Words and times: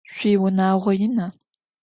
Şüiunağo 0.15 0.91
yina? 0.99 1.27